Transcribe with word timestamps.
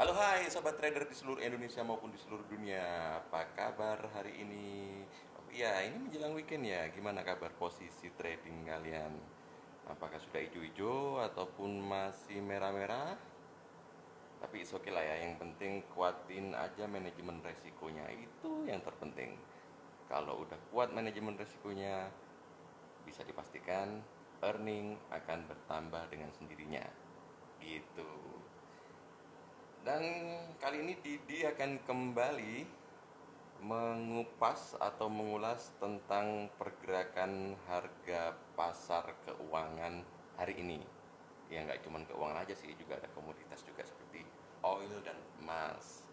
Halo 0.00 0.16
hai 0.16 0.48
sobat 0.48 0.80
trader 0.80 1.04
di 1.04 1.12
seluruh 1.12 1.44
Indonesia 1.44 1.84
maupun 1.84 2.08
di 2.08 2.16
seluruh 2.16 2.48
dunia 2.48 3.20
Apa 3.20 3.52
kabar 3.52 4.00
hari 4.16 4.32
ini? 4.32 4.96
Iya 5.52 5.84
ini 5.84 6.08
menjelang 6.08 6.32
weekend 6.32 6.64
ya 6.64 6.88
Gimana 6.88 7.20
kabar 7.20 7.52
posisi 7.60 8.08
trading 8.16 8.64
kalian? 8.64 9.12
Apakah 9.92 10.16
sudah 10.16 10.40
hijau-hijau 10.40 11.20
ataupun 11.20 11.84
masih 11.84 12.40
merah-merah? 12.40 13.12
Tapi 14.40 14.64
oke 14.64 14.80
okay 14.80 14.88
lah 14.88 15.04
ya 15.04 15.20
Yang 15.20 15.36
penting 15.36 15.84
kuatin 15.92 16.56
aja 16.56 16.88
manajemen 16.88 17.44
resikonya 17.44 18.08
Itu 18.08 18.64
yang 18.64 18.80
terpenting 18.80 19.36
Kalau 20.08 20.48
udah 20.48 20.56
kuat 20.72 20.96
manajemen 20.96 21.36
resikonya 21.36 22.08
Bisa 23.04 23.20
dipastikan 23.28 24.00
earning 24.40 24.96
akan 25.12 25.44
bertambah 25.44 26.08
dengan 26.08 26.32
sendirinya 26.32 26.88
Gitu 27.60 28.39
dan 29.80 30.02
kali 30.60 30.84
ini 30.84 30.94
Didi 31.00 31.48
akan 31.48 31.80
kembali 31.88 32.56
mengupas 33.60 34.76
atau 34.80 35.08
mengulas 35.08 35.72
tentang 35.80 36.48
pergerakan 36.56 37.56
harga 37.68 38.36
pasar 38.56 39.12
keuangan 39.24 40.04
hari 40.36 40.60
ini. 40.60 40.80
Ya 41.52 41.64
nggak 41.64 41.84
cuma 41.84 42.00
keuangan 42.04 42.44
aja 42.44 42.56
sih, 42.56 42.72
juga 42.76 42.96
ada 43.00 43.08
komoditas 43.12 43.60
juga 43.64 43.84
seperti 43.84 44.24
oil 44.64 44.92
dan 45.04 45.16
emas. 45.40 46.04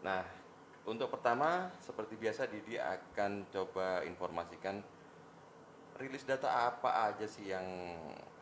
Nah, 0.00 0.24
untuk 0.88 1.12
pertama 1.12 1.68
seperti 1.80 2.16
biasa 2.16 2.48
Didi 2.48 2.80
akan 2.80 3.52
coba 3.52 4.04
informasikan 4.04 4.80
rilis 6.00 6.24
data 6.24 6.72
apa 6.72 7.12
aja 7.12 7.28
sih 7.28 7.52
yang 7.52 7.68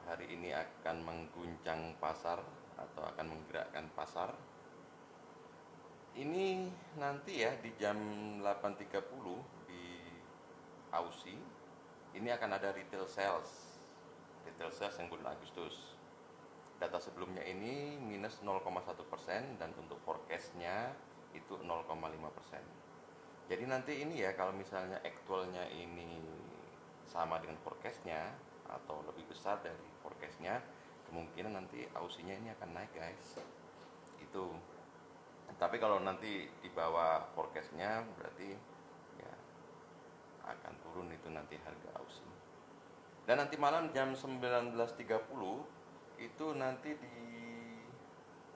hari 0.06 0.30
ini 0.30 0.54
akan 0.54 1.02
mengguncang 1.02 1.98
pasar 1.98 2.38
atau 2.78 3.02
akan 3.14 3.26
menggerakkan 3.26 3.90
pasar. 3.92 4.32
Ini 6.18 6.66
nanti 6.98 7.42
ya 7.42 7.54
di 7.58 7.70
jam 7.78 7.98
8.30 8.42 8.90
di 9.70 9.84
Aussie 10.90 11.38
ini 12.16 12.28
akan 12.32 12.50
ada 12.56 12.74
retail 12.74 13.06
sales. 13.06 13.78
Retail 14.48 14.72
sales 14.72 14.96
yang 14.98 15.12
bulan 15.12 15.36
Agustus. 15.36 15.94
Data 16.78 16.98
sebelumnya 17.02 17.42
ini 17.42 17.98
minus 17.98 18.38
0,1 18.42 18.62
persen 19.10 19.58
dan 19.58 19.74
untuk 19.78 19.98
forecastnya 20.06 20.94
itu 21.34 21.58
0,5 21.60 21.86
persen. 22.34 22.62
Jadi 23.48 23.64
nanti 23.64 23.92
ini 24.02 24.22
ya 24.22 24.36
kalau 24.36 24.52
misalnya 24.54 25.00
actualnya 25.02 25.66
ini 25.72 26.20
sama 27.08 27.40
dengan 27.40 27.56
forecastnya 27.64 28.36
atau 28.68 29.00
lebih 29.08 29.24
besar 29.32 29.56
dari 29.64 29.88
forecastnya 30.04 30.60
kemungkinan 31.08 31.52
nanti 31.56 31.88
ausinya 31.96 32.36
ini 32.36 32.52
akan 32.54 32.70
naik 32.76 32.92
guys. 32.92 33.40
Itu. 34.20 34.52
Tapi 35.58 35.80
kalau 35.82 35.98
nanti 35.98 36.46
di 36.62 36.70
bawah 36.70 37.26
forecastnya 37.34 38.06
berarti 38.14 38.54
ya 39.18 39.32
akan 40.46 40.74
turun 40.84 41.08
itu 41.10 41.28
nanti 41.32 41.58
harga 41.58 41.90
ausi. 41.98 42.22
Dan 43.26 43.42
nanti 43.42 43.58
malam 43.58 43.90
jam 43.90 44.14
19.30 44.14 44.78
itu 46.22 46.46
nanti 46.54 46.90
di 46.94 47.16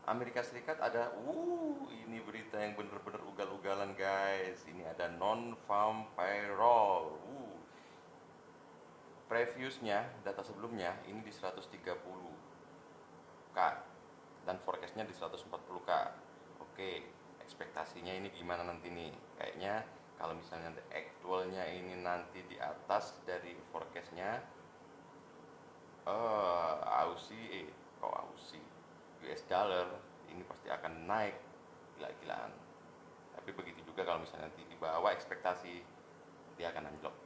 Amerika 0.06 0.42
Serikat 0.42 0.78
ada 0.78 1.14
uh 1.26 1.90
ini 1.90 2.18
berita 2.22 2.60
yang 2.60 2.78
bener-bener 2.78 3.22
ugal-ugalan 3.34 3.96
guys. 3.98 4.62
Ini 4.68 4.86
ada 4.94 5.10
non 5.10 5.58
farm 5.66 6.06
payroll. 6.14 7.18
Uh 7.18 7.41
previousnya 9.32 10.04
data 10.20 10.44
sebelumnya 10.44 10.92
ini 11.08 11.24
di 11.24 11.32
130 11.32 11.72
K. 13.56 13.58
Dan 14.44 14.60
forecastnya 14.60 15.08
di 15.08 15.16
140K 15.16 15.90
oke 16.60 16.90
ekspektasinya 17.40 18.12
ini 18.12 18.28
gimana 18.28 18.68
nanti 18.68 18.92
nih? 18.92 19.08
Kayaknya 19.40 19.88
kalau 20.20 20.36
misalnya 20.36 20.76
actualnya 20.92 21.64
ini 21.64 21.96
nanti 22.04 22.44
di 22.44 22.60
atas 22.60 23.16
dari 23.24 23.56
forecastnya 23.72 24.44
uh, 26.04 26.76
Aussie 27.08 27.64
eh 27.64 27.66
kok 28.04 28.12
Aussie? 28.12 28.60
US 29.24 29.48
dollar 29.48 29.88
ini 30.28 30.44
pasti 30.44 30.68
akan 30.68 31.08
naik 31.08 31.40
gila-gilaan. 31.96 32.52
Tapi 33.32 33.48
begitu 33.56 33.80
juga 33.88 34.04
kalau 34.04 34.20
misalnya 34.20 34.52
nanti 34.52 34.60
di 34.68 34.76
bawah 34.76 35.08
ekspektasi 35.08 35.80
dia 36.60 36.68
akan 36.68 36.92
anjlok. 36.92 37.16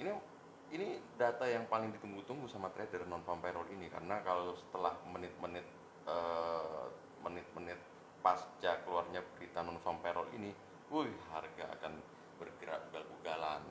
Ini 0.00 0.39
ini 0.70 1.02
data 1.18 1.42
yang 1.50 1.66
paling 1.66 1.90
ditunggu-tunggu 1.98 2.46
sama 2.46 2.70
trader 2.70 3.02
non 3.10 3.26
farm 3.26 3.42
payroll 3.42 3.66
ini 3.74 3.90
karena 3.90 4.22
kalau 4.22 4.54
setelah 4.54 4.94
menit-menit 5.10 5.66
uh, 6.06 6.86
menit-menit 7.26 7.78
pasca 8.22 8.78
keluarnya 8.86 9.18
berita 9.34 9.66
non 9.66 9.82
farm 9.82 9.98
payroll 9.98 10.30
ini, 10.30 10.54
wih 10.94 11.10
harga 11.34 11.74
akan 11.80 11.98
bergerak 12.38 12.86
ugal-ugalan. 12.92 13.62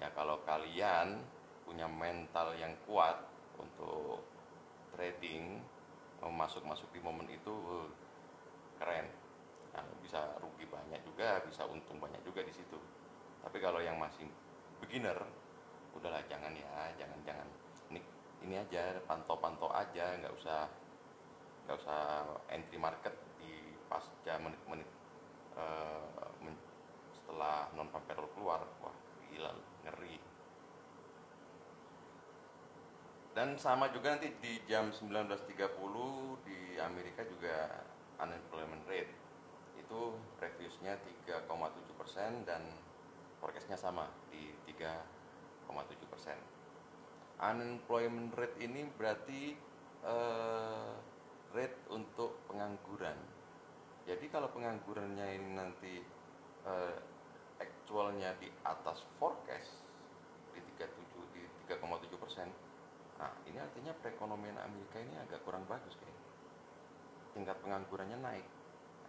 Ya 0.00 0.08
kalau 0.16 0.40
kalian 0.48 1.20
punya 1.68 1.86
mental 1.86 2.56
yang 2.56 2.72
kuat 2.88 3.20
untuk 3.60 4.24
trading 4.96 5.60
masuk-masuk 6.22 6.88
di 6.94 7.00
momen 7.04 7.28
itu 7.28 7.52
uh, 7.52 7.90
keren. 8.80 9.10
Nah, 9.72 9.84
bisa 10.04 10.36
rugi 10.40 10.68
banyak 10.68 11.00
juga, 11.04 11.40
bisa 11.48 11.64
untung 11.64 11.96
banyak 12.00 12.20
juga 12.24 12.44
di 12.44 12.52
situ. 12.52 12.76
Tapi 13.42 13.58
kalau 13.58 13.80
yang 13.80 13.96
masih 13.98 14.28
beginner 14.78 15.16
udahlah 15.96 16.22
jangan 16.28 16.52
ya 16.56 16.92
jangan 16.96 17.18
jangan. 17.24 17.48
Ini 17.92 18.00
ini 18.44 18.54
aja 18.58 18.98
pantau-pantau 19.04 19.70
aja 19.72 20.16
nggak 20.18 20.34
usah 20.36 20.68
nggak 21.68 21.76
usah 21.78 22.00
entry 22.50 22.78
market 22.80 23.14
di 23.38 23.76
pasca 23.86 24.34
menit-menit 24.42 24.88
uh, 25.54 26.32
men, 26.42 26.56
setelah 27.14 27.70
non 27.76 27.88
payroll 27.92 28.30
keluar. 28.34 28.64
Wah 28.82 28.96
gila 29.32 29.52
ngeri. 29.88 30.20
Dan 33.32 33.56
sama 33.56 33.88
juga 33.88 34.12
nanti 34.12 34.28
di 34.44 34.60
jam 34.68 34.92
19.30 34.92 35.56
di 36.44 36.76
Amerika 36.76 37.24
juga 37.24 37.80
unemployment 38.20 38.84
rate. 38.84 39.08
Itu 39.80 40.20
reviewsnya 40.36 41.00
3,7 41.26 41.48
persen 41.96 42.44
dan 42.44 42.60
forecastnya 43.40 43.80
sama 43.80 44.04
di 44.28 44.52
3 44.68 45.11
persen. 46.22 46.38
Unemployment 47.42 48.30
rate 48.38 48.54
ini 48.62 48.86
berarti 48.94 49.58
uh, 50.06 50.94
rate 51.50 51.82
untuk 51.90 52.38
pengangguran. 52.46 53.18
Jadi 54.06 54.30
kalau 54.30 54.46
penganggurannya 54.54 55.26
ini 55.42 55.50
nanti 55.58 55.98
uh, 56.62 56.94
actualnya 57.58 58.38
di 58.38 58.46
atas 58.62 59.02
forecast 59.18 59.82
di 60.54 60.62
37 60.78 61.34
di 61.34 61.42
3,7 61.66 62.22
persen, 62.22 62.46
nah 63.18 63.34
ini 63.50 63.58
artinya 63.58 63.90
perekonomian 63.98 64.58
Amerika 64.62 65.02
ini 65.02 65.14
agak 65.18 65.42
kurang 65.42 65.66
bagus 65.66 65.98
kayak 65.98 66.18
tingkat 67.34 67.58
penganggurannya 67.62 68.18
naik. 68.22 68.46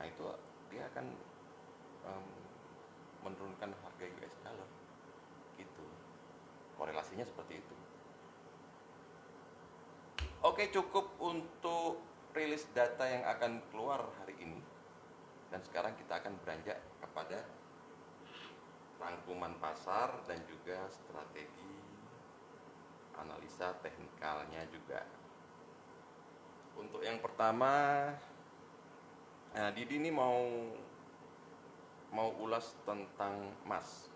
Nah 0.02 0.06
itu 0.10 0.26
dia 0.74 0.90
akan 0.90 1.06
um, 2.10 2.26
menurunkan 3.22 3.70
harga 3.78 4.06
US 4.10 4.36
dollar 4.42 4.83
korelasinya 7.14 7.26
seperti 7.30 7.54
itu. 7.62 7.76
Oke 10.44 10.64
cukup 10.74 11.06
untuk 11.22 12.02
rilis 12.34 12.66
data 12.74 13.06
yang 13.06 13.24
akan 13.30 13.62
keluar 13.70 14.02
hari 14.20 14.36
ini. 14.42 14.60
Dan 15.54 15.62
sekarang 15.62 15.94
kita 15.94 16.18
akan 16.18 16.34
beranjak 16.42 16.82
kepada 16.98 17.46
rangkuman 18.98 19.54
pasar 19.62 20.10
dan 20.26 20.42
juga 20.50 20.90
strategi 20.90 21.78
analisa 23.14 23.78
teknikalnya 23.86 24.66
juga. 24.74 25.06
Untuk 26.74 27.06
yang 27.06 27.22
pertama 27.22 28.10
nah 29.54 29.70
Didi 29.70 30.02
ini 30.02 30.10
mau 30.10 30.50
mau 32.10 32.34
ulas 32.42 32.74
tentang 32.90 33.54
emas 33.70 34.10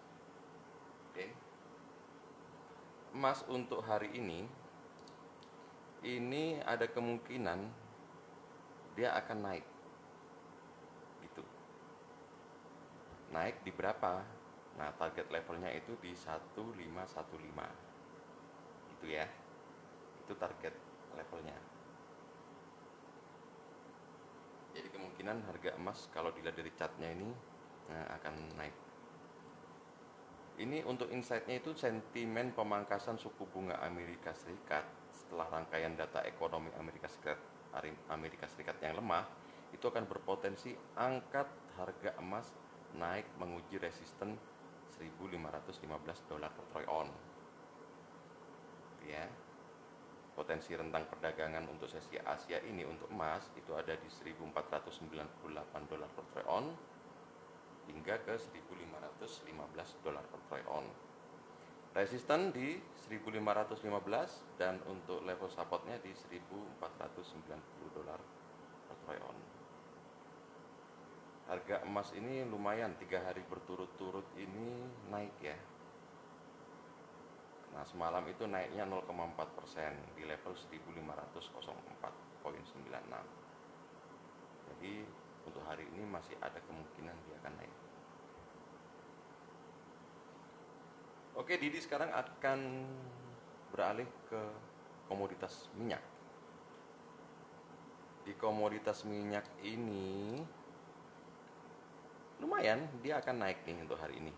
oke 1.13 1.13
okay 1.13 1.29
emas 3.17 3.41
untuk 3.49 3.81
hari 3.81 4.13
ini 4.13 4.45
ini 6.05 6.61
ada 6.61 6.85
kemungkinan 6.85 7.65
dia 8.93 9.09
akan 9.17 9.37
naik. 9.41 9.65
Gitu. 11.25 11.41
Naik 13.33 13.65
di 13.65 13.73
berapa? 13.73 14.21
Nah 14.77 14.93
target 15.01 15.33
levelnya 15.33 15.73
itu 15.73 15.97
di 15.97 16.13
1515 16.13 16.77
itu 18.93 19.05
ya. 19.09 19.25
Itu 20.21 20.37
target 20.37 20.77
levelnya. 21.17 21.57
Jadi 24.77 24.93
kemungkinan 24.93 25.41
harga 25.49 25.73
emas 25.73 26.05
kalau 26.13 26.29
dilihat 26.37 26.53
dari 26.53 26.69
catnya 26.77 27.09
ini 27.09 27.33
nah, 27.89 28.13
akan 28.21 28.61
naik 28.61 28.86
ini 30.57 30.81
untuk 30.89 31.13
insight-nya 31.13 31.61
itu 31.61 31.77
sentimen 31.77 32.49
pemangkasan 32.49 33.21
suku 33.21 33.45
bunga 33.53 33.77
Amerika 33.85 34.33
Serikat 34.33 34.81
setelah 35.13 35.45
rangkaian 35.53 35.93
data 35.93 36.25
ekonomi 36.25 36.73
Amerika 36.81 37.05
Serikat 37.05 37.37
Amerika 38.09 38.49
Serikat 38.49 38.81
yang 38.81 38.97
lemah 38.97 39.21
itu 39.69 39.85
akan 39.85 40.09
berpotensi 40.09 40.73
angkat 40.97 41.45
harga 41.77 42.17
emas 42.17 42.49
naik 42.97 43.29
menguji 43.37 43.77
resisten 43.77 44.33
1515 44.97 46.25
dolar 46.25 46.49
per 46.49 46.65
troy 46.73 46.85
on. 46.89 47.09
Ya. 49.05 49.29
Potensi 50.33 50.73
rentang 50.77 51.09
perdagangan 51.09 51.65
untuk 51.65 51.89
sesi 51.89 52.13
Asia 52.21 52.61
ini 52.61 52.85
untuk 52.85 53.09
emas 53.09 53.49
itu 53.57 53.73
ada 53.73 53.97
di 53.97 54.05
1498 54.05 55.89
dolar 55.89 56.09
per 56.13 56.25
troy 56.33 56.45
on 56.45 56.65
hingga 57.87 58.19
ke 58.23 58.35
1515 58.35 60.03
dolar 60.03 60.23
per 60.27 60.39
troy 60.47 60.63
on. 60.67 60.85
Resisten 61.97 62.53
di 62.53 62.77
1515 63.09 64.59
dan 64.59 64.77
untuk 64.85 65.25
level 65.25 65.49
supportnya 65.49 65.97
di 66.03 66.13
1490 66.13 67.97
dolar 67.97 68.19
per 68.85 68.95
troy 69.07 69.19
on. 69.23 69.37
Harga 71.47 71.79
emas 71.87 72.11
ini 72.13 72.43
lumayan 72.43 72.99
tiga 72.99 73.23
hari 73.23 73.39
berturut-turut 73.47 74.27
ini 74.35 74.83
naik 75.07 75.31
ya. 75.39 75.55
Nah 77.71 77.87
semalam 77.87 78.27
itu 78.27 78.43
naiknya 78.43 78.83
0,4 78.83 79.55
persen 79.55 79.95
di 80.13 80.27
level 80.27 80.51
1504,96 80.53 83.47
jadi 84.77 85.01
untuk 85.47 85.63
hari 85.63 85.87
ini 85.95 86.03
masih 86.03 86.35
ada 86.43 86.59
kemungkinan 86.59 87.15
dia 87.23 87.35
akan 87.39 87.53
naik. 87.55 87.75
Oke 91.39 91.55
Didi 91.55 91.79
sekarang 91.79 92.11
akan 92.11 92.59
beralih 93.71 94.09
ke 94.27 94.41
komoditas 95.07 95.71
minyak. 95.79 96.03
Di 98.27 98.35
komoditas 98.35 99.07
minyak 99.07 99.47
ini 99.63 100.43
lumayan 102.43 102.91
dia 102.99 103.23
akan 103.23 103.47
naik 103.47 103.63
nih 103.63 103.87
untuk 103.87 104.03
hari 104.03 104.19
ini. 104.19 104.35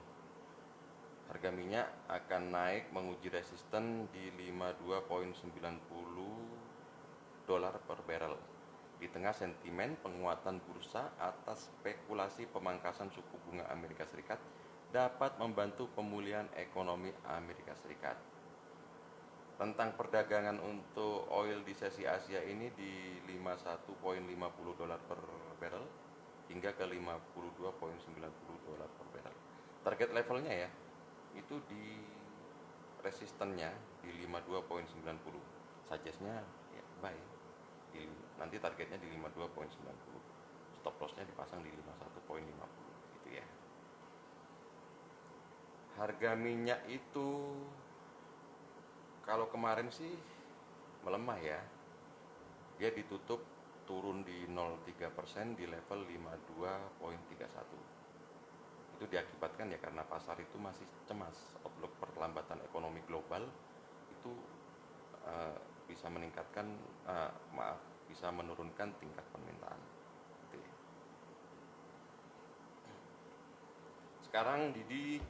Harga 1.30 1.50
minyak 1.50 1.90
akan 2.10 2.54
naik 2.54 2.94
menguji 2.94 3.34
resisten 3.34 4.06
di 4.14 4.30
52.90 4.50 7.50
dolar 7.50 7.74
per 7.82 7.98
barrel 8.06 8.59
di 9.00 9.08
tengah 9.08 9.32
sentimen 9.32 9.96
penguatan 10.04 10.60
bursa 10.60 11.16
atas 11.16 11.72
spekulasi 11.80 12.52
pemangkasan 12.52 13.08
suku 13.08 13.40
bunga 13.48 13.64
Amerika 13.72 14.04
Serikat 14.04 14.38
dapat 14.92 15.40
membantu 15.40 15.88
pemulihan 15.96 16.46
ekonomi 16.60 17.08
Amerika 17.32 17.72
Serikat. 17.80 18.20
Tentang 19.56 19.96
perdagangan 19.96 20.60
untuk 20.60 21.28
oil 21.32 21.64
di 21.64 21.76
sesi 21.76 22.04
Asia 22.04 22.44
ini 22.44 22.72
di 22.76 23.20
51.50 23.28 24.80
dolar 24.80 25.00
per 25.04 25.20
barrel 25.60 25.86
hingga 26.52 26.76
ke 26.76 26.84
52.90 26.88 28.68
dolar 28.68 28.90
per 28.92 29.08
barrel. 29.16 29.36
Target 29.84 30.10
levelnya 30.12 30.54
ya 30.68 30.70
itu 31.36 31.56
di 31.72 32.00
resistennya 33.00 33.72
di 34.04 34.12
52.90. 34.28 35.88
Suggestnya 35.88 36.44
ya 36.76 36.84
buy. 37.00 37.29
Nanti 38.40 38.56
targetnya 38.58 38.98
di 38.98 39.12
52.90. 39.20 40.80
Stop 40.80 40.96
lossnya 41.04 41.28
dipasang 41.28 41.60
di 41.60 41.70
51.50 41.70 43.20
gitu 43.20 43.30
ya. 43.36 43.46
Harga 46.00 46.32
minyak 46.40 46.88
itu 46.88 47.28
kalau 49.28 49.52
kemarin 49.52 49.92
sih 49.92 50.16
melemah 51.04 51.40
ya. 51.44 51.60
Dia 52.80 52.96
ditutup 52.96 53.44
turun 53.84 54.24
di 54.24 54.48
0,3 54.48 55.10
persen 55.12 55.58
di 55.58 55.68
level 55.68 56.06
52.31 56.08 58.00
itu 59.00 59.08
diakibatkan 59.16 59.72
ya 59.72 59.80
karena 59.80 60.04
pasar 60.04 60.36
itu 60.44 60.60
masih 60.60 60.84
cemas 61.08 61.32
outlook 61.64 61.96
perlambatan 62.04 62.60
ekonomi 62.68 63.00
global 63.08 63.48
itu 64.12 64.36
uh, 65.24 65.56
bisa 65.88 66.12
meningkatkan 66.12 66.68
uh, 67.08 67.32
maaf 67.56 67.80
bisa 68.10 68.34
menurunkan 68.34 68.90
tingkat 68.98 69.26
permintaan. 69.30 69.80
Gitu 70.50 70.58
ya. 70.58 70.74
sekarang 74.26 74.74
Didi 74.74 75.22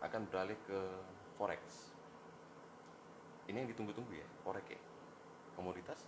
akan 0.00 0.22
beralih 0.32 0.56
ke 0.64 0.80
forex. 1.36 1.92
Ini 3.46 3.62
yang 3.62 3.68
ditunggu-tunggu 3.68 4.16
ya 4.16 4.28
forex 4.42 4.64
ya. 4.72 4.80
Komoditas 5.54 6.00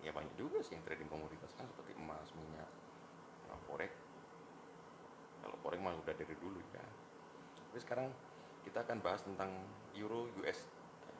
ya 0.00 0.10
banyak 0.16 0.32
juga 0.40 0.64
sih 0.64 0.76
yang 0.76 0.84
trading 0.88 1.08
komoditas 1.12 1.52
kan 1.56 1.68
seperti 1.68 1.92
emas 2.00 2.28
minyak 2.32 2.68
nah, 3.48 3.60
forex. 3.68 3.92
Kalau 5.44 5.56
forex 5.60 5.78
mah 5.80 5.96
udah 5.96 6.14
dari 6.16 6.36
dulu 6.40 6.60
ya. 6.72 6.84
Tapi 7.70 7.78
sekarang 7.80 8.08
kita 8.64 8.84
akan 8.84 8.98
bahas 9.04 9.20
tentang 9.24 9.52
euro 9.96 10.28
US 10.40 10.68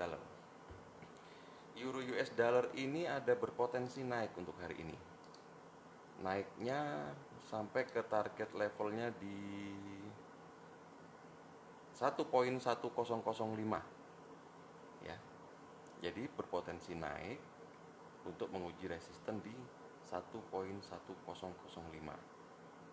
dollar 0.01 0.21
euro 1.81 2.05
US 2.05 2.31
dollar 2.37 2.69
ini 2.77 3.09
ada 3.09 3.33
berpotensi 3.33 4.05
naik 4.05 4.37
untuk 4.37 4.53
hari 4.61 4.77
ini. 4.85 4.97
Naiknya 6.21 7.09
sampai 7.49 7.89
ke 7.89 8.05
target 8.05 8.53
levelnya 8.53 9.09
di 9.17 9.73
1.1005 11.97 12.61
ya. 15.05 15.17
Jadi 16.01 16.23
berpotensi 16.33 16.93
naik 16.97 17.41
untuk 18.29 18.53
menguji 18.53 18.85
resisten 18.89 19.41
di 19.41 19.53
1.1005 20.09 20.85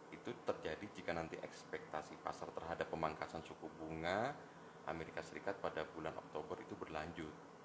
itu 0.08 0.32
terjadi 0.48 0.86
jika 0.96 1.12
nanti 1.12 1.36
ekspektasi 1.40 2.16
pasar 2.24 2.48
terhadap 2.56 2.88
pemangkasan 2.88 3.44
suku 3.44 3.68
bunga 3.76 4.32
Amerika 4.88 5.20
Serikat 5.20 5.60
pada 5.60 5.84
bulan 5.84 6.16
Oktober 6.16 6.56
itu 6.64 6.80
berlanjut 6.80 7.57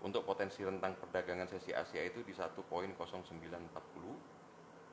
untuk 0.00 0.24
potensi 0.24 0.64
rentang 0.64 0.96
perdagangan 0.96 1.48
sesi 1.48 1.76
Asia 1.76 2.00
itu 2.00 2.24
di 2.24 2.32
1.0940 2.32 2.96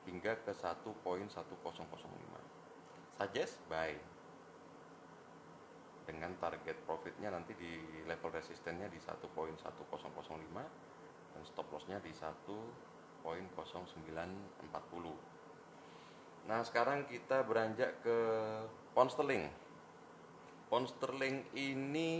hingga 0.08 0.32
ke 0.44 0.52
1.1005 0.52 2.48
suggest 3.18 3.58
buy. 3.66 3.92
Dengan 6.08 6.32
target 6.40 6.80
profitnya 6.88 7.28
nanti 7.28 7.52
di 7.52 7.76
level 8.08 8.32
resistennya 8.32 8.88
di 8.88 8.96
1.1005 8.96 9.60
dan 11.36 11.42
stop 11.44 11.68
lossnya 11.68 12.00
di 12.00 12.08
1.0940 12.16 13.28
nah 16.48 16.64
sekarang 16.64 17.04
kita 17.04 17.44
beranjak 17.44 18.00
ke 18.00 18.16
pound 18.96 19.12
sterling. 19.12 19.52
Pound 20.72 20.88
sterling 20.88 21.44
ini 21.52 22.16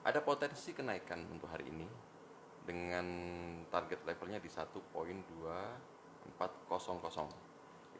ada 0.00 0.20
potensi 0.24 0.72
kenaikan 0.72 1.28
untuk 1.28 1.52
hari 1.52 1.68
ini 1.68 1.84
dengan 2.64 3.06
target 3.68 4.04
levelnya 4.08 4.40
di 4.40 4.48
1.2400 4.48 6.40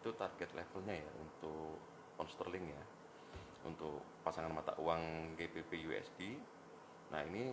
itu 0.00 0.08
target 0.16 0.50
levelnya 0.56 0.94
ya 0.96 1.10
untuk 1.20 1.76
pound 2.16 2.30
sterling 2.32 2.66
ya 2.72 2.84
untuk 3.68 4.00
pasangan 4.24 4.48
mata 4.48 4.72
uang 4.80 5.36
GBP 5.36 5.84
USD 5.92 6.20
nah 7.12 7.20
ini 7.20 7.52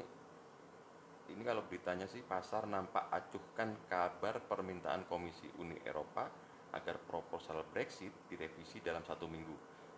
ini 1.27 1.43
kalau 1.43 1.67
beritanya 1.67 2.07
sih 2.07 2.23
pasar 2.23 2.63
nampak 2.71 3.11
acuhkan 3.11 3.75
kabar 3.91 4.39
permintaan 4.47 5.03
Komisi 5.11 5.51
Uni 5.59 5.75
Eropa 5.83 6.23
agar 6.71 6.95
proposal 7.03 7.67
Brexit 7.67 8.11
direvisi 8.31 8.79
dalam 8.79 9.03
satu 9.03 9.27
minggu. 9.27 9.55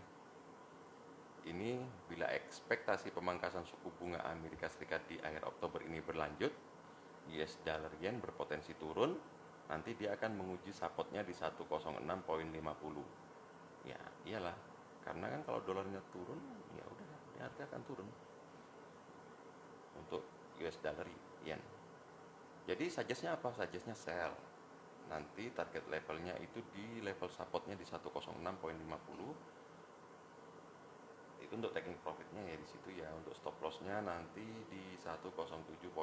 ini 1.46 1.78
bila 2.10 2.26
ekspektasi 2.34 3.14
pemangkasan 3.14 3.70
suku 3.70 3.94
bunga 4.02 4.18
Amerika 4.34 4.66
Serikat 4.66 5.06
di 5.06 5.22
akhir 5.22 5.46
Oktober 5.46 5.86
ini 5.86 6.02
berlanjut, 6.02 6.50
US 7.34 7.58
dollar 7.66 7.94
yen 7.98 8.22
berpotensi 8.22 8.78
turun, 8.78 9.18
nanti 9.72 9.98
dia 9.98 10.14
akan 10.14 10.38
menguji 10.38 10.70
supportnya 10.70 11.26
di 11.26 11.34
106.50. 11.34 11.66
Ya, 13.86 14.02
iyalah. 14.26 14.58
Karena 15.06 15.30
kan 15.30 15.42
kalau 15.46 15.62
dolarnya 15.62 16.02
turun, 16.10 16.38
ya 16.74 16.86
udah, 16.86 17.06
harga 17.46 17.64
akan 17.70 17.82
turun. 17.86 18.10
Untuk 20.02 20.22
US 20.62 20.78
dollar 20.82 21.06
yen. 21.46 21.62
Jadi 22.66 22.90
suggestnya 22.90 23.38
apa? 23.38 23.54
Suggestnya 23.54 23.94
sell. 23.94 24.34
Nanti 25.06 25.54
target 25.54 25.86
levelnya 25.86 26.34
itu 26.42 26.66
di 26.74 26.98
level 27.06 27.30
supportnya 27.30 27.78
di 27.78 27.86
106.50 27.86 29.56
itu 31.46 31.54
untuk 31.54 31.78
taking 31.78 31.94
profitnya 32.02 32.42
ya 32.42 32.58
di 32.58 32.66
situ 32.66 32.90
ya 32.98 33.06
untuk 33.14 33.38
stop 33.38 33.54
lossnya 33.62 34.02
nanti 34.02 34.42
di 34.66 34.98
107.30 34.98 35.94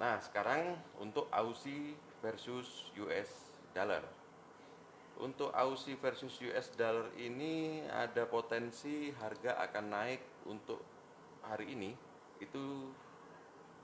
nah 0.00 0.18
sekarang 0.18 0.74
untuk 0.98 1.30
Aussie 1.30 1.94
versus 2.18 2.90
US 2.98 3.30
dollar 3.70 4.02
untuk 5.22 5.54
Aussie 5.54 5.94
versus 5.94 6.34
US 6.42 6.74
dollar 6.74 7.14
ini 7.14 7.86
ada 7.86 8.26
potensi 8.26 9.14
harga 9.14 9.62
akan 9.62 9.84
naik 9.86 10.20
untuk 10.50 10.82
hari 11.46 11.78
ini 11.78 11.94
itu 12.42 12.90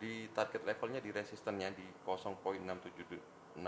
di 0.01 0.27
target 0.33 0.65
levelnya 0.65 0.99
di 0.99 1.13
resistennya 1.13 1.71
di 1.71 1.85
0.6780 2.03 3.61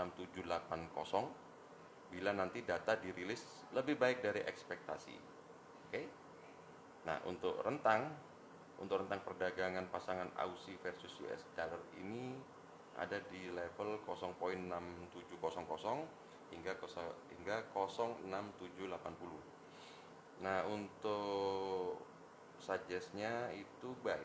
bila 2.13 2.29
nanti 2.33 2.61
data 2.61 2.93
dirilis 2.97 3.41
lebih 3.73 3.97
baik 3.97 4.21
dari 4.21 4.41
ekspektasi. 4.45 5.15
Oke. 5.89 6.01
Nah, 7.09 7.17
untuk 7.25 7.57
rentang 7.65 8.13
untuk 8.81 9.05
rentang 9.05 9.21
perdagangan 9.21 9.85
pasangan 9.93 10.33
Aussie 10.41 10.81
versus 10.81 11.13
US 11.21 11.45
dollar 11.53 11.77
ini 12.01 12.33
ada 12.97 13.21
di 13.29 13.45
level 13.49 13.97
0.6700 14.05 14.69
hingga 16.53 16.77
hingga 17.33 17.65
06780. 17.73 18.29
Nah, 20.45 20.61
untuk 20.69 21.97
suggestnya 22.61 23.49
itu 23.57 23.97
buy 24.05 24.21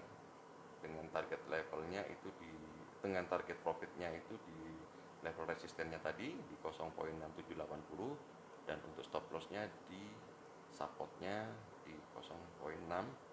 dengan 0.78 1.10
target 1.10 1.42
levelnya 1.50 2.06
itu 2.06 2.30
di 2.38 2.46
dengan 3.02 3.26
target 3.26 3.58
profitnya 3.62 4.10
itu 4.14 4.38
di 4.46 4.78
level 5.22 5.46
resistennya 5.50 5.98
tadi 5.98 6.34
di 6.34 6.54
0.6780 6.62 8.66
dan 8.66 8.78
untuk 8.84 9.04
stop 9.06 9.32
lossnya 9.34 9.68
di 9.90 10.02
supportnya 10.70 11.46
di 11.82 11.94
0.6700 12.14 13.27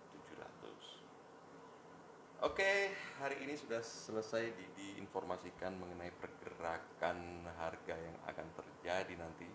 oke 2.45 2.71
hari 3.17 3.41
ini 3.41 3.57
sudah 3.57 3.81
selesai 3.81 4.53
di, 4.53 4.65
diinformasikan 4.77 5.73
mengenai 5.81 6.13
pergerakan 6.13 7.41
harga 7.57 7.95
yang 7.97 8.17
akan 8.29 8.47
terjadi 8.53 9.13
nanti. 9.17 9.49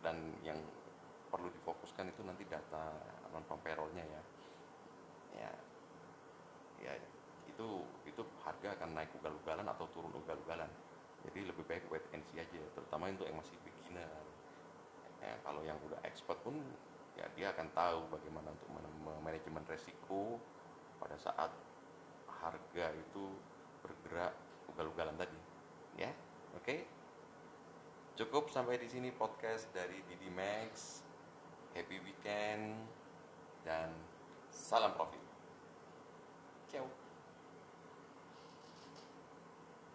Dan 0.00 0.40
yang 0.40 0.56
perlu 1.28 1.52
difokuskan 1.52 2.08
itu 2.08 2.24
nanti 2.24 2.48
data 2.48 2.96
non 3.28 3.44
payrollnya 3.60 4.00
ya. 4.00 4.22
Ya 5.36 5.52
ya 6.80 6.92
itu 7.44 7.84
itu 8.08 8.22
harga 8.40 8.72
akan 8.80 8.96
naik 8.96 9.12
ugal-ugalan 9.20 9.68
atau 9.68 9.84
turun 9.92 10.16
ugal-ugalan. 10.16 10.72
Jadi 11.28 11.44
lebih 11.44 11.68
baik 11.68 11.84
wait 11.92 12.08
and 12.16 12.24
see 12.32 12.40
aja 12.40 12.56
terutama 12.72 13.12
untuk 13.12 13.28
yang 13.28 13.36
masih 13.36 13.52
beginner. 13.60 14.08
Ya, 15.20 15.36
kalau 15.44 15.60
yang 15.60 15.76
udah 15.84 16.00
expert 16.08 16.40
pun 16.40 16.56
ya 17.12 17.28
dia 17.36 17.52
akan 17.52 17.68
tahu 17.76 18.08
bagaimana 18.08 18.48
untuk 18.48 18.72
manajemen 19.20 19.60
resiko 19.68 20.40
pada 21.00 21.16
saat 21.16 21.50
harga 22.28 22.86
itu 22.94 23.24
bergerak 23.80 24.36
ugal-ugalan 24.70 25.16
tadi. 25.16 25.40
Ya 25.96 26.12
oke. 26.54 26.64
Okay? 26.64 26.80
cukup 28.20 28.52
sampai 28.52 28.76
di 28.76 28.84
sini 28.84 29.08
podcast 29.16 29.72
dari 29.72 29.96
Didi 30.04 30.28
Max. 30.28 31.00
Happy 31.72 31.96
weekend 32.04 32.76
dan 33.64 33.88
salam 34.52 34.92
profit 34.92 35.19